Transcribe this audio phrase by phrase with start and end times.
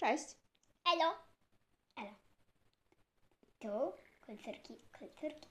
[0.00, 0.36] Cześć.
[0.94, 1.14] Elo.
[1.96, 2.14] Elo.
[3.60, 3.92] Tu
[4.26, 5.48] kulturki, kulturki.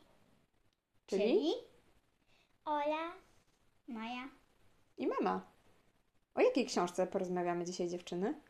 [1.07, 1.53] Czyli?
[2.65, 3.13] Ola,
[3.87, 4.29] Maja.
[4.97, 5.41] I mama.
[6.35, 8.41] O jakiej książce porozmawiamy dzisiaj, dziewczyny?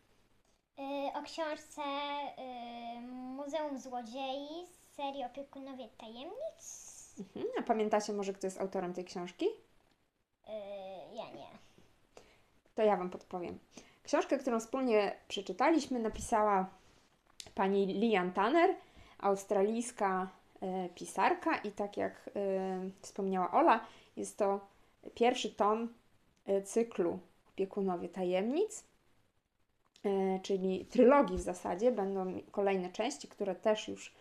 [0.79, 0.83] Y,
[1.13, 1.81] o książce
[2.97, 7.15] y, Muzeum Złodziei z serii Opiekunowie Tajemnic.
[7.19, 7.45] Mhm.
[7.59, 9.45] A pamiętacie może, kto jest autorem tej książki?
[9.45, 10.51] Y,
[11.15, 11.47] ja nie.
[12.75, 13.59] To ja Wam podpowiem.
[14.09, 16.69] Książkę, którą wspólnie przeczytaliśmy, napisała
[17.55, 18.75] pani Lian Tanner,
[19.19, 20.29] australijska
[20.61, 23.85] e, pisarka i tak jak e, wspomniała Ola,
[24.17, 24.59] jest to
[25.15, 25.93] pierwszy tom
[26.45, 27.19] e, cyklu
[27.49, 28.83] Opiekunowie Tajemnic,
[30.41, 31.91] czyli trylogii w zasadzie.
[31.91, 34.13] Będą kolejne części, które też już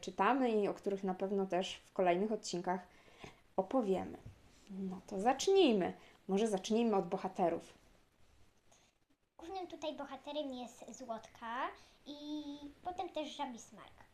[0.00, 2.80] czytamy i o których na pewno też w kolejnych odcinkach
[3.56, 4.18] opowiemy.
[4.70, 5.92] No to zacznijmy.
[6.28, 7.83] Może zacznijmy od bohaterów.
[9.46, 11.66] Głównym tutaj bohaterem jest Złotka
[12.06, 12.44] i
[12.82, 14.04] potem też Żabi Smark.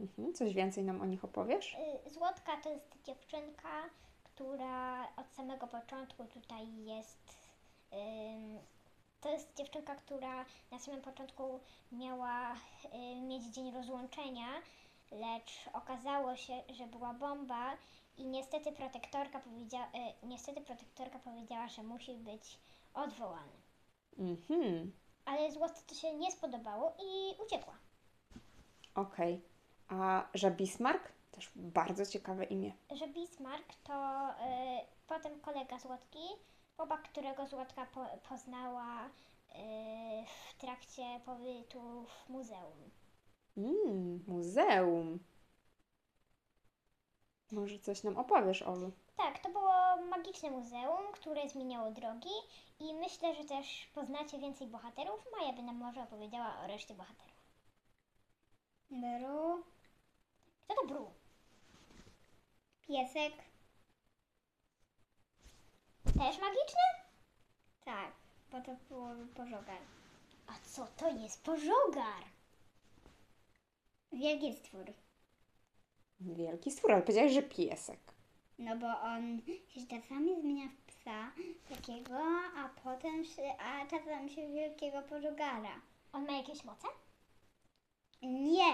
[0.00, 0.34] Mhm.
[0.34, 1.76] Coś więcej nam o nich opowiesz?
[2.06, 3.82] Y, Złotka to jest dziewczynka,
[4.24, 7.36] która od samego początku tutaj jest.
[7.92, 8.58] ym,
[9.20, 11.60] to jest dziewczynka, która na samym początku
[11.92, 14.48] miała y, mieć dzień rozłączenia,
[15.10, 17.76] lecz okazało się, że była bomba
[18.16, 19.84] i niestety protektorka, powiedzia,
[20.22, 22.58] y, niestety protektorka powiedziała, że musi być
[22.94, 23.63] odwołany.
[24.18, 24.92] Mhm.
[25.24, 27.74] Ale Złotce to się nie spodobało i uciekła.
[28.94, 29.40] Okej.
[29.88, 31.12] A Żabismark?
[31.30, 32.72] Też bardzo ciekawe imię.
[32.90, 34.34] że Bismarck to y,
[35.06, 36.18] potem kolega Złotki,
[36.76, 39.10] chłopak, którego Złotka po, poznała y,
[40.50, 42.90] w trakcie pobytu w muzeum.
[43.56, 45.18] Mm, muzeum.
[47.50, 48.92] Może coś nam opowiesz, Olu?
[49.16, 52.30] Tak, to było magiczne muzeum, które zmieniało drogi
[52.80, 55.26] i myślę, że też poznacie więcej bohaterów.
[55.38, 57.34] Maja by nam może opowiedziała o reszcie bohaterów.
[58.90, 59.62] Bru,
[60.64, 61.10] Kto to Bru?
[62.88, 63.32] piesek,
[66.04, 66.80] Też magiczny?
[67.84, 68.12] tak,
[68.52, 69.78] bo to było pożogar.
[70.46, 72.24] A co to jest pożogar?
[74.12, 74.84] Wielki stwór,
[76.20, 78.00] Wielki stwór, ale powiedziałeś, że piesek.
[78.58, 81.32] no bo on się czasami zmienia w psa
[81.68, 82.18] takiego,
[82.56, 85.80] a potem się, a czasem się w wielkiego pożogara.
[86.12, 86.88] On ma jakieś moce?
[88.22, 88.72] Nie,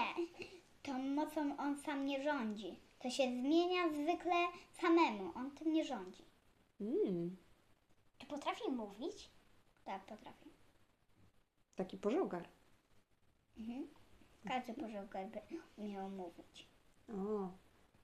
[0.83, 2.75] tą mocą on sam nie rządzi.
[2.99, 4.35] To się zmienia zwykle
[4.81, 6.23] samemu, on tym nie rządzi.
[6.81, 7.37] Mm,
[8.17, 9.29] Czy potrafi mówić?
[9.85, 10.49] Tak, potrafi.
[11.75, 12.47] taki pożogar.
[13.57, 13.87] Mhm.
[14.47, 15.39] Każdy pożogar by
[15.77, 16.67] umiał mówić.
[17.09, 17.49] O,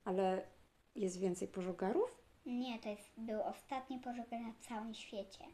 [0.05, 0.47] ale
[0.95, 2.17] jest więcej pożogarów?
[2.45, 5.45] Nie, to jest, był ostatni pożogar na całym świecie.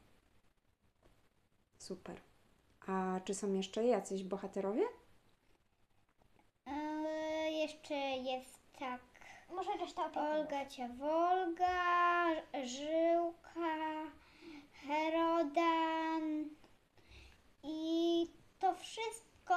[1.78, 2.22] Super.
[2.88, 4.84] A czy są jeszcze jacyś bohaterowie?
[6.66, 9.02] Eee, jeszcze jest tak
[9.50, 10.30] Może reszta opiekunów?
[10.36, 12.28] Olga Ciawolga,
[12.64, 13.78] Żyłka,
[14.74, 16.50] Herodan
[17.64, 18.28] i
[18.60, 19.56] to wszystko,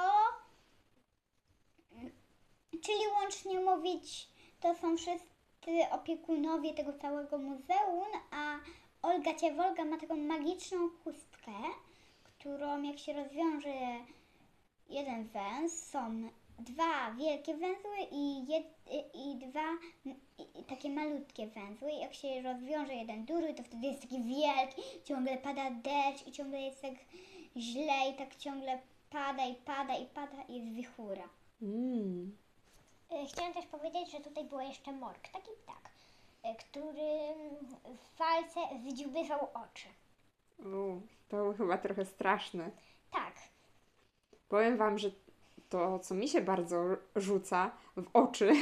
[2.87, 8.59] czyli łącznie mówić, to są wszyscy opiekunowie tego całego muzeum, a
[9.01, 11.51] Olga Ciawolga ma taką magiczną chustkę,
[12.23, 13.69] którą jak się rozwiąże
[14.89, 18.65] jeden węz, są dwa wielkie węzły i, jed,
[19.13, 19.67] i, dwa
[20.59, 21.91] i, takie malutkie węzły.
[21.91, 26.61] Jak się rozwiąże jeden duży, to wtedy jest taki wielki, ciągle pada deszcz i ciągle
[26.61, 26.95] jest tak
[27.57, 31.29] źle i tak ciągle pada i pada i pada i jest wichura.
[31.61, 32.37] Mm,
[33.29, 35.89] Chciałam też powiedzieć, że tutaj był jeszcze morg, taki ptak,
[36.45, 37.33] y, który
[37.85, 39.87] w walce wydziubywał oczy.
[40.59, 42.71] u, to chyba trochę straszne.
[43.11, 43.33] Tak,
[44.49, 45.11] Powiem Wam, że
[45.69, 46.83] to, co mi się bardzo
[47.15, 48.53] rzuca w oczy,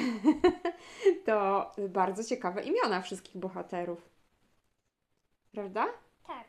[1.25, 4.09] to bardzo ciekawe imiona wszystkich bohaterów.
[5.51, 5.85] Prawda?
[6.27, 6.47] tak.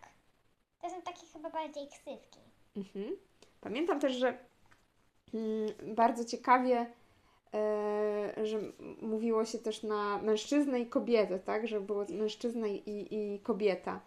[0.81, 2.41] To są takie chyba bardziej ksywki.
[2.77, 3.17] Mhm.
[3.61, 4.39] Pamiętam też, że
[5.35, 6.87] mm, bardzo ciekawie, e,
[8.45, 8.73] że m-
[9.03, 11.69] mówiło się też na mężczyznę i kobietę, tak?
[11.69, 14.01] Że było mężczyzna i, i kobieta.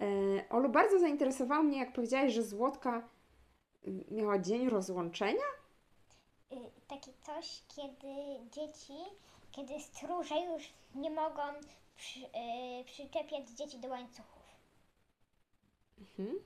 [0.00, 0.04] E,
[0.50, 3.08] Olu, bardzo zainteresowało mnie, jak powiedziałaś, że Złotka
[4.10, 5.44] miała dzień rozłączenia.
[6.52, 6.56] Y,
[6.88, 8.14] Takie coś, kiedy
[8.50, 8.92] dzieci,
[9.52, 11.42] kiedy stróże już nie mogą
[11.96, 14.42] przy, y, przyczepiać dzieci do łańcuchów.
[16.00, 16.38] Mhm.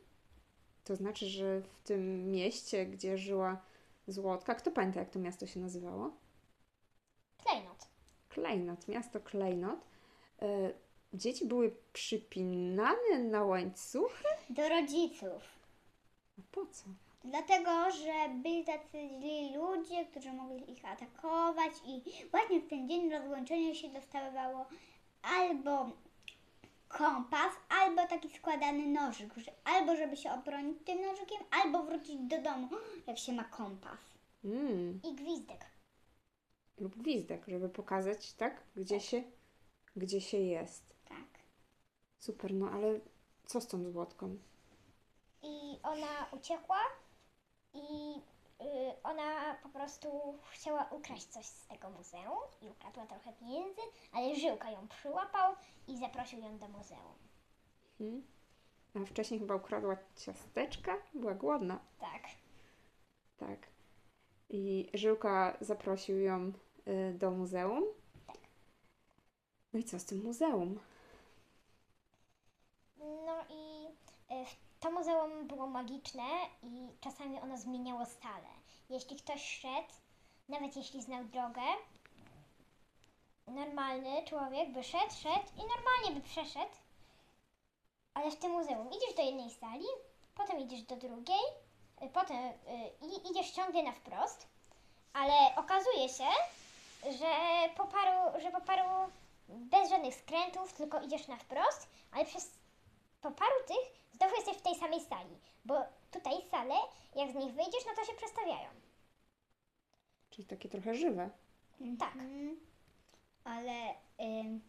[0.85, 3.63] To znaczy, że w tym mieście, gdzie żyła
[4.06, 6.11] Złotka, kto pamięta, jak to miasto się nazywało?
[7.44, 7.88] Klejnot.
[8.29, 9.81] Klejnot, miasto Klejnot.
[10.43, 10.73] E,
[11.12, 14.25] dzieci były przypinane na łańcuchy?
[14.50, 15.43] Do rodziców.
[16.38, 16.85] A po co?
[17.25, 23.11] Dlatego, że byli tacy źli ludzie, którzy mogli ich atakować i właśnie w ten dzień
[23.11, 24.67] rozłączenia się dostawało
[25.23, 25.91] albo
[26.88, 29.35] kompas, albo taki składany nożyk,
[29.65, 32.69] albo żeby się obronić tym nożykiem, albo wrócić do domu,
[33.06, 33.99] jak się ma kompas.
[34.44, 35.67] Mm, I gwizdek.
[36.79, 38.62] lub gwizdek, żeby pokazać, tak?
[38.77, 39.23] Gdzie się,
[39.97, 40.97] gdzie się jest.
[41.05, 41.27] Tak.
[42.19, 43.00] Super, no ale
[43.47, 44.39] co z tą złotką?
[45.43, 46.79] I ona uciekła
[47.75, 48.15] i
[49.03, 53.81] ona po prostu chciała ukraść coś z tego muzeum i ukradła trochę pieniędzy,
[54.12, 55.55] ale Żyłka ją przyłapał
[55.88, 57.14] i zaprosił ją do muzeum.
[57.99, 58.26] Hmm?
[58.94, 60.97] A wcześniej chyba ukradła ciasteczka?
[61.14, 61.79] Była głodna.
[62.00, 62.23] Tak.
[63.37, 63.58] Tak.
[64.49, 66.53] I Żyłka zaprosił ją
[66.88, 67.85] y, do muzeum.
[69.73, 70.81] No i co z tym muzeum?
[72.99, 73.87] No i
[74.35, 76.25] y, to muzeum było magiczne
[76.62, 78.49] i czasami ono zmieniało salę.
[78.90, 79.93] Jeśli ktoś szedł,
[80.49, 81.62] nawet jeśli znał drogę,
[83.46, 86.75] normalny człowiek by szedł, szedł i normalnie by przeszedł.
[88.14, 89.87] Ale w tym muzeum idziesz do jednej sali,
[90.34, 91.44] potem idziesz do drugiej,
[92.02, 92.52] y, potem y,
[93.31, 94.49] idziesz ciągle na wprost,
[95.12, 96.29] ale okazuje się,
[97.02, 97.29] że
[97.76, 98.88] po paru, że po paru
[99.49, 102.50] bez żadnych skrętów, tylko idziesz na wprost, ale przez
[103.22, 105.75] po paru tych znowu jesteś w tej samej sali, bo
[106.11, 106.75] tutaj sale,
[107.17, 108.69] jak z nich wyjdziesz, no to się przestawiają.
[110.31, 111.31] Czyli takie trochę żywe.
[111.99, 112.13] Tak.
[112.13, 112.61] Mhm.
[113.45, 114.61] Ale ym,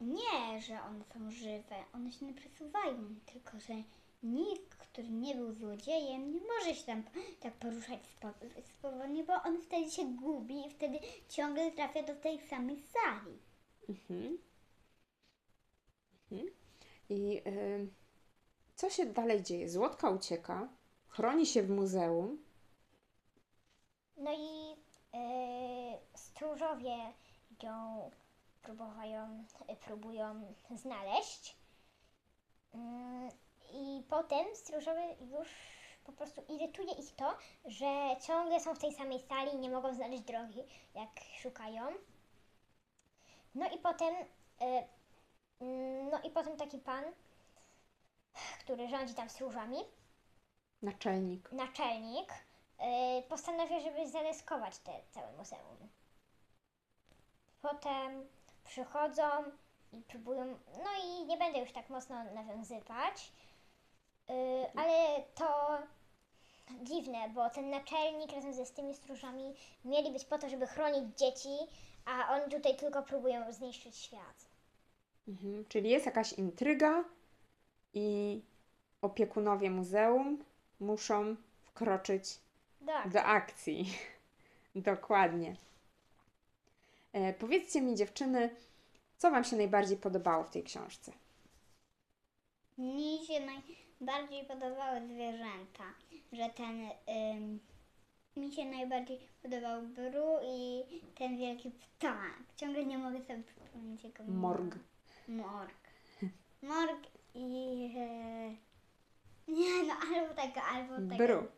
[0.00, 3.74] nie, że one są żywe, one się nie przesuwają, tylko że
[4.22, 7.02] nikt, który nie był złodziejem, nie może się tam
[7.40, 10.98] tak poruszać spo- swobodnie, bo on wtedy się gubi i wtedy
[11.28, 13.38] ciągle trafia do tej samej sali.
[13.88, 14.38] Mhm.
[16.32, 16.50] Mhm.
[17.08, 17.88] I y,
[18.78, 19.68] co się dalej dzieje?
[19.68, 20.68] Złotka ucieka,
[21.08, 22.44] chroni się w muzeum.
[24.16, 26.96] No i yy, stróżowie
[27.62, 28.10] ją
[28.62, 29.44] próbują,
[29.80, 31.56] próbują znaleźć.
[32.74, 33.28] Mm,
[33.72, 35.48] I potem stróżowie już
[36.04, 39.94] po prostu irytuje ich to, że ciągle są w tej samej sali i nie mogą
[39.94, 40.62] znaleźć drogi,
[40.94, 41.10] jak
[41.42, 41.82] szukają.
[43.54, 44.86] No i potem, y,
[45.60, 47.04] mm, no i potem taki pan,
[48.60, 49.76] który rządzi tam stróżami,
[50.82, 51.52] Naczelnik.
[51.52, 55.88] naczelnik, y, postanawia, żeby zadeskować te całe muzeum.
[57.62, 58.28] Potem
[58.64, 59.22] przychodzą
[59.92, 60.44] i próbują,
[60.84, 63.32] no i nie będę już tak mocno nawiązywać,
[64.30, 64.32] y,
[64.76, 65.78] ale to
[66.82, 69.54] dziwne, bo ten naczelnik razem ze z tymi stróżami
[69.84, 71.56] mieli być po to, żeby chronić dzieci,
[72.04, 74.48] a oni tutaj tylko próbują zniszczyć świat.
[75.28, 75.64] Mhm.
[75.68, 77.04] Czyli jest jakaś intryga
[77.98, 78.40] i
[79.02, 80.44] opiekunowie muzeum
[80.80, 82.38] muszą wkroczyć
[82.86, 83.08] Tak.
[83.12, 83.92] do akcji.
[84.74, 85.56] Dokładnie.
[87.12, 88.50] E, powiedzcie mi, dziewczyny,
[89.18, 91.12] co Wam się najbardziej podobało w tej książce?
[92.78, 95.84] Mi się najbardziej podobały zwierzęta,
[96.32, 96.80] że ten,
[97.36, 97.60] ym,
[98.36, 100.84] mi się najbardziej podobał Bru i
[101.14, 102.38] ten wielki ptak.
[102.56, 104.24] Ciągle nie mogę sobie przypomnieć jego.
[104.24, 104.76] Morg.
[105.28, 105.74] Morg.
[106.62, 107.06] Morg
[107.38, 107.94] i...
[107.96, 108.68] E,
[109.48, 111.16] nie no, albo tego, albo tego.
[111.16, 111.48] Bru.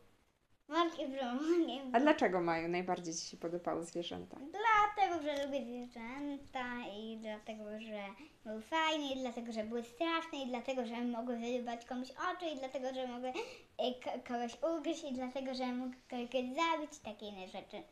[0.67, 1.25] Morg i Bru.
[1.25, 4.37] Morg i A dlaczego Maju najbardziej Ci się podobały zwierzęta?
[4.37, 6.65] Dlatego, że lubię zwierzęta
[6.97, 8.05] i dlatego, że
[8.45, 12.59] były fajne i dlatego, że były straszne i dlatego, że mogły wyrybać komuś oczy i
[12.59, 13.29] dlatego, że mogły
[13.77, 17.83] e, ko- kogoś ugryźć i dlatego, że mógł kogoś zabić i takie inne rzeczy.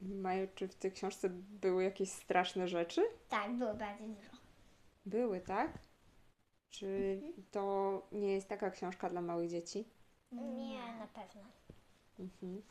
[0.00, 3.02] Maju, czy w tej książce były jakieś straszne rzeczy?
[3.28, 4.30] Tak, było bardzo dużo.
[5.06, 5.78] Były, tak?
[6.70, 9.84] Czy to nie jest taka książka dla małych dzieci?
[10.32, 11.42] Nie, na pewno.
[12.18, 12.62] Mhm.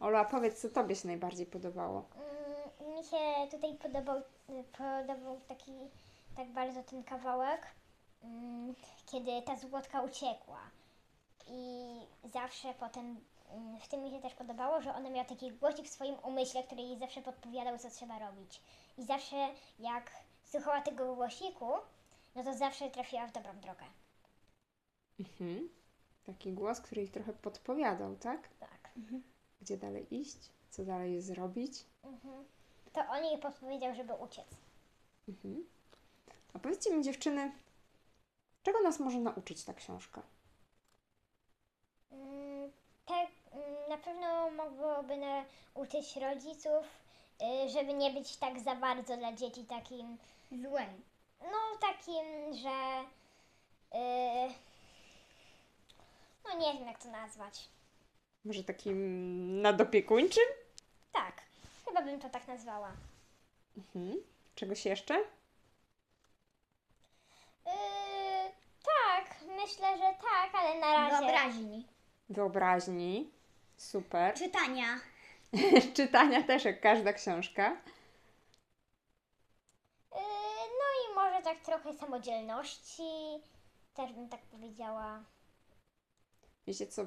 [0.00, 2.04] Ola, powiedz, co Tobie się najbardziej podobało?
[2.16, 3.16] Mm, Mi się
[3.50, 4.22] tutaj podobał,
[4.78, 5.72] podobał taki
[6.36, 7.66] tak bardzo ten kawałek,
[8.22, 8.74] mm,
[9.06, 10.60] kiedy ta złotka uciekła.
[11.46, 11.86] I
[12.32, 15.90] zawsze potem, mm, w tym mi się też podobało, że ona miała taki głosik w
[15.92, 18.60] swoim umyśle, który jej zawsze podpowiadał, co trzeba robić.
[18.98, 19.36] I zawsze
[19.78, 20.10] jak
[20.44, 21.66] słuchała tego głosiku,
[22.34, 23.84] no to zawsze trafiła w dobrą drogę.
[25.20, 25.68] Mhm.
[26.24, 28.48] Taki głos, który ich trochę podpowiadał, tak?
[28.48, 28.90] Tak.
[29.60, 30.36] Gdzie dalej iść?
[30.70, 31.84] Co dalej zrobić?
[32.02, 32.44] Mhm.
[32.92, 34.46] To on jej podpowiedział, żeby uciec.
[35.28, 35.64] Mhm.
[36.54, 37.52] A powiedzcie mi, dziewczyny,
[38.62, 40.22] czego nas może nauczyć ta książka?
[42.10, 42.70] Mm,
[43.06, 46.84] Tak, mm, na pewno mogłoby nauczyć rodziców,
[47.42, 50.18] y, żeby nie być tak za bardzo dla dzieci takim,
[50.52, 51.02] Złem.
[51.40, 53.04] No takim, że
[53.98, 54.54] y,
[56.44, 57.68] no nie wiem jak to nazwać.
[58.44, 60.44] Może takim nadopiekuńczym?
[61.12, 61.42] Tak,
[61.84, 62.92] chyba bym to tak nazwała.
[63.76, 64.16] Mhm.
[64.54, 65.14] Czegoś jeszcze?
[67.66, 67.72] Yy,
[68.84, 71.16] tak, myślę, że tak, ale na razie.
[71.16, 71.86] Wyobraźni.
[72.28, 73.30] Wyobraźni.
[73.76, 74.34] Super.
[74.34, 75.00] Czytania.
[75.96, 77.70] Czytania też, jak każda książka.
[80.12, 80.20] Yy,
[80.80, 83.02] no i może tak trochę samodzielności,
[83.94, 85.24] też bym tak powiedziała.
[86.66, 87.02] Wiecie co,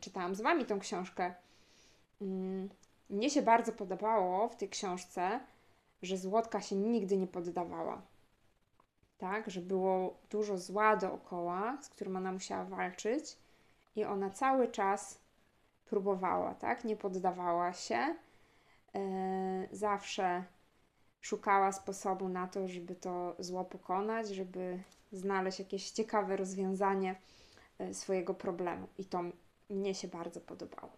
[0.00, 1.34] czytałam z Wami tą książkę.
[2.20, 2.68] Mm,
[3.10, 5.40] Mnie się bardzo podobało w tej książce,
[6.02, 8.02] że Złotka się nigdy nie poddawała.
[9.18, 13.36] Tak, że było dużo zła dookoła, z którym ona musiała walczyć
[13.96, 15.20] i ona cały czas
[15.84, 18.16] próbowała, tak, nie poddawała się.
[18.94, 20.44] E, zawsze
[21.20, 27.16] szukała sposobu na to, żeby to zło pokonać, żeby znaleźć jakieś ciekawe rozwiązanie
[27.78, 28.86] e, swojego problemu.
[28.98, 29.20] I to
[29.70, 30.92] mnie się bardzo podobało.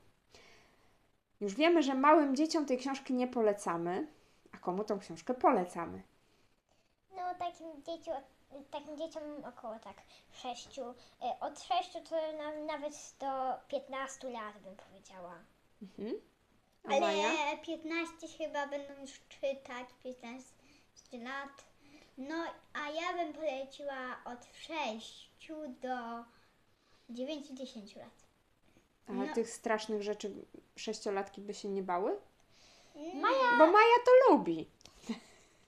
[1.40, 4.06] Już wiemy, że małym dzieciom tej książki nie polecamy,
[4.52, 6.02] a komu tą książkę polecamy?
[7.16, 8.10] No takim, dzieciu,
[8.70, 10.02] takim dzieciom około tak
[10.32, 10.80] 6,
[11.40, 13.26] od 6 to na, nawet do
[13.68, 15.34] 15 lat bym powiedziała.
[15.82, 16.31] Mhm.
[16.84, 17.28] A Maja?
[17.28, 20.52] Ale 15 chyba będą już czytać, 15
[21.12, 21.64] lat.
[22.18, 25.32] No, a ja bym poleciła od 6
[25.80, 26.24] do
[27.10, 28.22] 9-10 lat.
[29.08, 29.34] A no.
[29.34, 30.32] tych strasznych rzeczy
[30.76, 32.20] sześciolatki by się nie bały?
[32.94, 34.68] Maja, Bo Maja to lubi.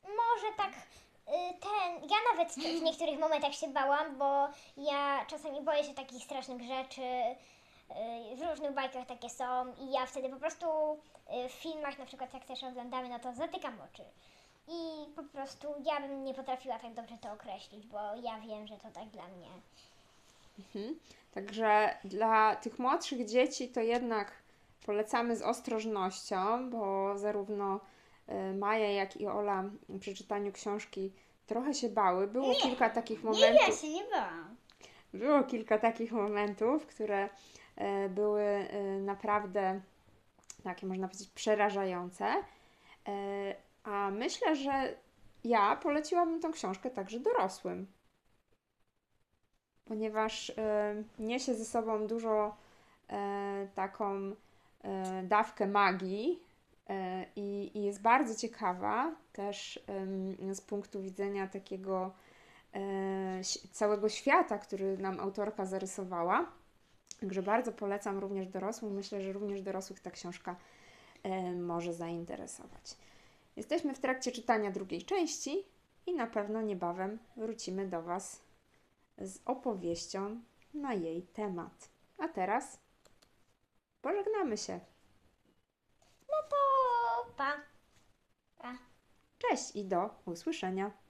[0.05, 5.85] może tak y, ten, ja nawet w niektórych momentach się bałam, bo ja czasami boję
[5.85, 7.03] się takich strasznych rzeczy,
[8.37, 10.67] w różnych bajkach takie są i ja wtedy po prostu
[11.45, 14.03] y, w filmach na przykład jak też oglądamy, no to zatykam oczy.
[14.69, 18.77] I po prostu ja bym nie potrafiła tak dobrze to określić, bo ja wiem, że
[18.77, 19.49] to tak dla mnie.
[20.59, 20.99] Mhm.
[21.35, 24.33] Także dla tych młodszych dzieci to jednak
[24.87, 27.81] polecamy z ostrożnością, bo zarówno
[28.29, 29.65] y, Maja, jak i Ola
[30.01, 31.13] przy czytaniu książki
[31.47, 32.27] trochę się bały.
[32.27, 33.69] Było kilka takich Nie, momentów.
[33.69, 34.57] ja się nie bałam.
[35.15, 37.29] Było kilka takich momentów, które
[38.09, 39.81] były e, naprawdę
[40.65, 42.27] takie, można powiedzieć, przerażające.
[43.09, 43.55] E,
[43.85, 44.95] a myślę, że
[45.45, 47.87] ja poleciłabym tą książkę także dorosłym,
[49.85, 52.57] ponieważ e, niesie ze sobą dużo
[53.09, 54.15] e, taką
[54.83, 56.43] e, dawkę magii
[56.89, 59.85] e, i, i jest bardzo ciekawa też
[60.53, 62.13] z punktu widzenia takiego
[62.75, 62.81] e,
[63.73, 66.47] całego świata, który nam autorka zarysowała.
[67.21, 68.95] Także bardzo polecam również dorosłym.
[68.95, 70.57] Myślę, że również dorosłych ta książka
[71.23, 72.97] e, może zainteresować.
[73.57, 75.65] Jesteśmy w trakcie czytania drugiej części
[76.07, 78.43] i na pewno niebawem wrócimy do Was
[79.19, 80.41] z opowieścią
[80.75, 81.89] na jej temat.
[82.19, 82.79] A teraz
[84.03, 84.81] pożegnamy się.
[86.29, 86.57] No to
[87.37, 87.53] pa!
[88.59, 88.79] Pa.
[89.39, 91.04] Cześć i do usłyszenia.